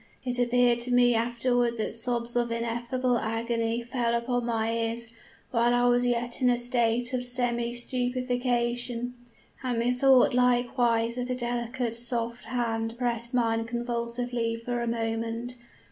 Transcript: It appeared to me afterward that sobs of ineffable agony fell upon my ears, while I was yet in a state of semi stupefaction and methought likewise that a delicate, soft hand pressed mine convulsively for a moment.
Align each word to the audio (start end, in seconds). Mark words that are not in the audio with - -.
It 0.25 0.39
appeared 0.39 0.79
to 0.79 0.91
me 0.91 1.13
afterward 1.13 1.77
that 1.77 1.93
sobs 1.93 2.35
of 2.35 2.49
ineffable 2.49 3.19
agony 3.19 3.83
fell 3.83 4.15
upon 4.15 4.47
my 4.47 4.73
ears, 4.75 5.13
while 5.51 5.75
I 5.75 5.85
was 5.87 6.07
yet 6.07 6.41
in 6.41 6.49
a 6.49 6.57
state 6.57 7.13
of 7.13 7.23
semi 7.23 7.71
stupefaction 7.71 9.13
and 9.61 9.77
methought 9.77 10.33
likewise 10.33 11.13
that 11.13 11.29
a 11.29 11.35
delicate, 11.35 11.95
soft 11.99 12.45
hand 12.45 12.95
pressed 12.97 13.35
mine 13.35 13.65
convulsively 13.65 14.55
for 14.55 14.81
a 14.81 14.87
moment. 14.87 15.55